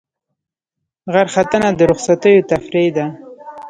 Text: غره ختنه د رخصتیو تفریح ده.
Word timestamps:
غره 1.13 1.31
ختنه 1.35 1.69
د 1.77 1.79
رخصتیو 1.91 2.47
تفریح 2.51 2.89
ده. 2.95 3.05